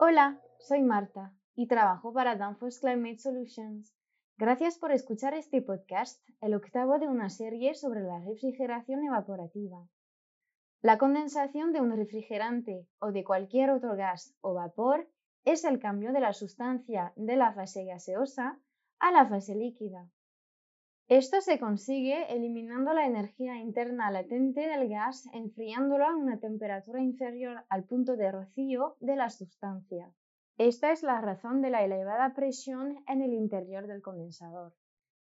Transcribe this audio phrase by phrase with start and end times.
[0.00, 3.96] Hola, soy Marta y trabajo para Danfoss Climate Solutions.
[4.36, 9.88] Gracias por escuchar este podcast, el octavo de una serie sobre la refrigeración evaporativa.
[10.82, 15.10] La condensación de un refrigerante o de cualquier otro gas o vapor
[15.44, 18.60] es el cambio de la sustancia de la fase gaseosa
[19.00, 20.08] a la fase líquida.
[21.08, 27.64] Esto se consigue eliminando la energía interna latente del gas enfriándolo a una temperatura inferior
[27.70, 30.12] al punto de rocío de la sustancia.
[30.58, 34.74] Esta es la razón de la elevada presión en el interior del condensador.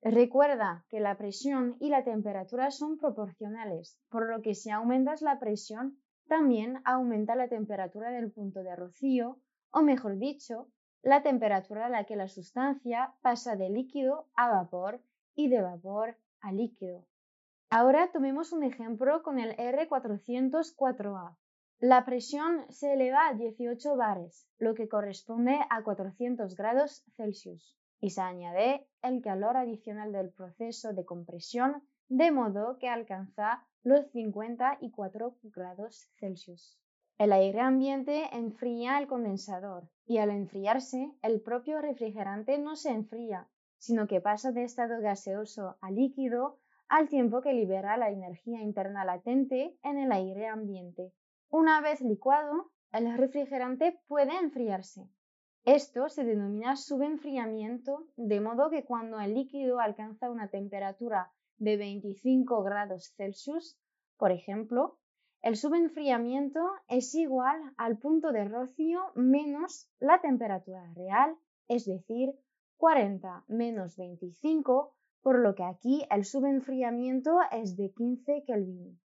[0.00, 5.38] Recuerda que la presión y la temperatura son proporcionales, por lo que si aumentas la
[5.38, 5.98] presión,
[6.28, 9.38] también aumenta la temperatura del punto de rocío,
[9.70, 10.70] o mejor dicho,
[11.02, 15.02] la temperatura a la que la sustancia pasa de líquido a vapor
[15.34, 17.06] y de vapor a líquido.
[17.70, 21.36] Ahora tomemos un ejemplo con el R404A.
[21.80, 28.10] La presión se eleva a 18 bares, lo que corresponde a 400 grados Celsius, y
[28.10, 35.36] se añade el calor adicional del proceso de compresión de modo que alcanza los 54
[35.42, 36.78] grados Celsius.
[37.18, 43.48] El aire ambiente enfría el condensador y al enfriarse el propio refrigerante no se enfría,
[43.84, 49.04] sino que pasa de estado gaseoso a líquido al tiempo que libera la energía interna
[49.04, 51.12] latente en el aire ambiente.
[51.50, 55.06] Una vez licuado, el refrigerante puede enfriarse.
[55.64, 62.62] Esto se denomina subenfriamiento, de modo que cuando el líquido alcanza una temperatura de 25
[62.62, 63.78] grados Celsius,
[64.16, 64.98] por ejemplo,
[65.42, 71.36] el subenfriamiento es igual al punto de rocío menos la temperatura real,
[71.68, 72.30] es decir,
[72.84, 79.00] 40 menos 25, por lo que aquí el subenfriamiento es de 15 Kelvin.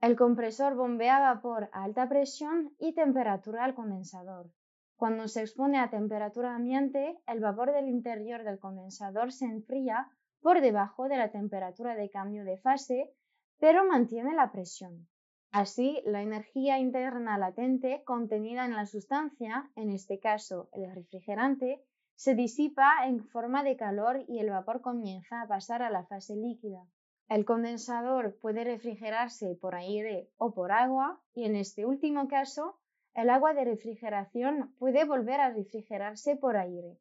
[0.00, 4.50] El compresor bombea vapor a alta presión y temperatura al condensador.
[4.96, 10.08] Cuando se expone a temperatura ambiente, el vapor del interior del condensador se enfría
[10.40, 13.14] por debajo de la temperatura de cambio de fase,
[13.60, 15.06] pero mantiene la presión.
[15.52, 21.84] Así, la energía interna latente contenida en la sustancia, en este caso el refrigerante,
[22.20, 26.36] se disipa en forma de calor y el vapor comienza a pasar a la fase
[26.36, 26.84] líquida.
[27.30, 32.78] El condensador puede refrigerarse por aire o por agua y en este último caso
[33.14, 36.98] el agua de refrigeración puede volver a refrigerarse por aire.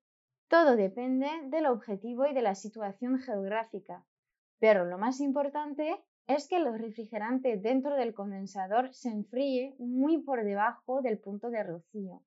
[0.48, 4.06] Todo depende del objetivo y de la situación geográfica,
[4.58, 10.46] pero lo más importante es que el refrigerante dentro del condensador se enfríe muy por
[10.46, 12.22] debajo del punto de rocío.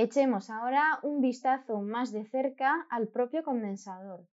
[0.00, 4.28] Echemos ahora un vistazo más de cerca al propio condensador.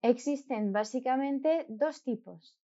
[0.00, 2.56] Existen básicamente dos tipos,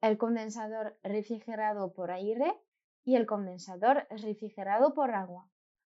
[0.00, 2.54] el condensador refrigerado por aire
[3.02, 5.48] y el condensador refrigerado por agua.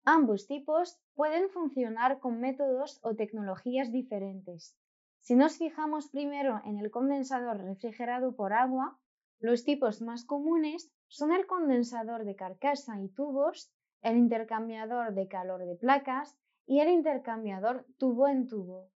[0.04, 4.76] Ambos tipos pueden funcionar con métodos o tecnologías diferentes.
[5.20, 8.98] Si nos fijamos primero en el condensador refrigerado por agua,
[9.38, 13.72] los tipos más comunes son el condensador de carcasa y tubos
[14.02, 16.36] el intercambiador de calor de placas
[16.66, 18.90] y el intercambiador tubo en tubo.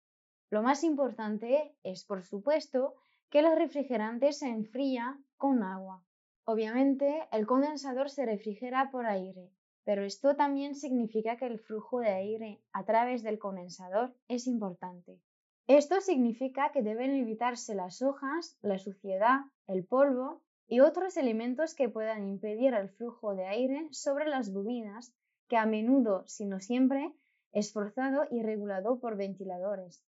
[0.50, 2.96] Lo más importante es, por supuesto,
[3.30, 6.04] que el refrigerante se enfría con agua.
[6.44, 9.50] Obviamente, el condensador se refrigera por aire,
[9.86, 15.22] pero esto también significa que el flujo de aire a través del condensador es importante.
[15.68, 21.90] Esto significa que deben evitarse las hojas, la suciedad, el polvo y otros elementos que
[21.90, 25.14] puedan impedir el flujo de aire sobre las bobinas,
[25.50, 27.14] que a menudo, si no siempre,
[27.52, 30.02] es forzado y regulado por ventiladores.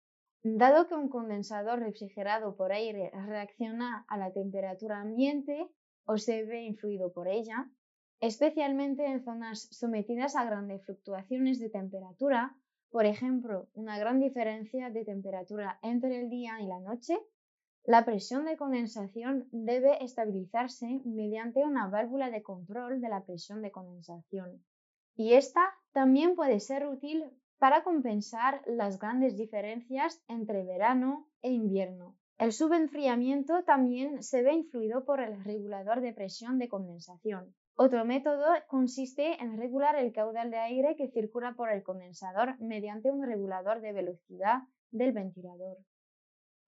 [0.43, 5.67] Dado que un condensador refrigerado por aire reacciona a la temperatura ambiente
[6.05, 7.67] o se ve influido por ella,
[8.19, 12.55] especialmente en zonas sometidas a grandes fluctuaciones de temperatura,
[12.91, 17.17] por ejemplo, una gran diferencia de temperatura entre el día y la noche,
[17.83, 23.71] la presión de condensación debe estabilizarse mediante una válvula de control de la presión de
[23.71, 24.63] condensación.
[25.15, 25.61] Y esta
[25.91, 27.25] también puede ser útil
[27.57, 32.15] para compensar las grandes diferencias entre verano e invierno.
[32.37, 37.53] El subenfriamiento también se ve influido por el regulador de presión de condensación.
[37.75, 43.11] Otro método consiste en regular el caudal de aire que circula por el condensador mediante
[43.11, 44.61] un regulador de velocidad
[44.91, 45.77] del ventilador.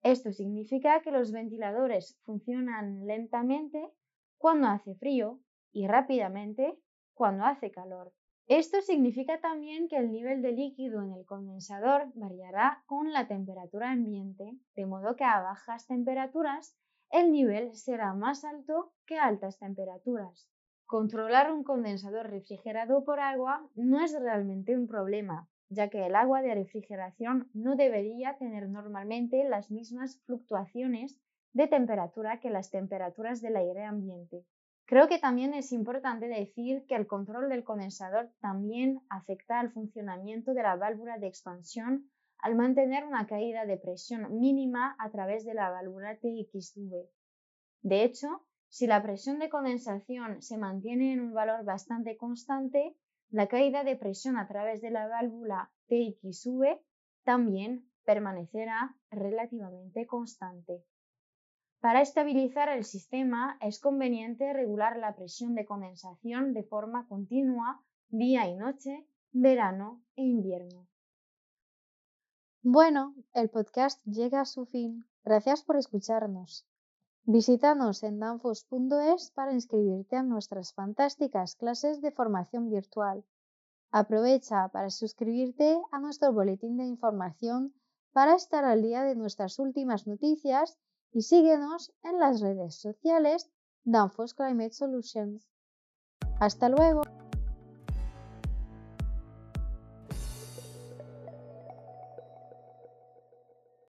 [0.04, 3.90] Esto significa que los ventiladores funcionan lentamente
[4.36, 5.40] cuando hace frío
[5.72, 6.78] y rápidamente
[7.14, 8.12] cuando hace calor.
[8.46, 13.92] Esto significa también que el nivel de líquido en el condensador variará con la temperatura
[13.92, 16.76] ambiente, de modo que a bajas temperaturas
[17.10, 20.46] el nivel será más alto que a altas temperaturas.
[20.84, 26.42] controlar un condensador refrigerado por agua no es realmente un problema, ya que el agua
[26.42, 31.18] de refrigeración no debería tener normalmente las mismas fluctuaciones
[31.52, 34.44] de temperatura que las temperaturas del aire ambiente.
[34.86, 40.52] Creo que también es importante decir que el control del condensador también afecta al funcionamiento
[40.52, 45.54] de la válvula de expansión al mantener una caída de presión mínima a través de
[45.54, 47.08] la válvula TXV.
[47.80, 52.96] De hecho, si la presión de condensación se mantiene en un valor bastante constante,
[53.34, 56.80] la caída de presión a través de la válvula TXV
[57.24, 60.84] también permanecerá relativamente constante.
[61.80, 68.48] Para estabilizar el sistema es conveniente regular la presión de condensación de forma continua día
[68.48, 70.86] y noche, verano e invierno.
[72.62, 75.06] Bueno, el podcast llega a su fin.
[75.24, 76.68] Gracias por escucharnos.
[77.26, 83.24] Visítanos en danfos.es para inscribirte a nuestras fantásticas clases de formación virtual.
[83.90, 87.72] Aprovecha para suscribirte a nuestro boletín de información
[88.12, 90.76] para estar al día de nuestras últimas noticias
[91.12, 93.50] y síguenos en las redes sociales
[93.84, 95.48] Danfoss Climate Solutions.
[96.40, 97.02] Hasta luego.